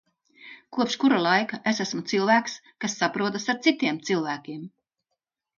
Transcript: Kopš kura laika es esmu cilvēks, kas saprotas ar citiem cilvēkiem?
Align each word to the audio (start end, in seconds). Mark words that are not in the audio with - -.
Kopš 0.77 0.95
kura 1.03 1.19
laika 1.25 1.59
es 1.73 1.83
esmu 1.85 2.01
cilvēks, 2.13 2.57
kas 2.85 2.97
saprotas 3.03 3.47
ar 3.55 3.63
citiem 3.69 4.03
cilvēkiem? 4.09 4.69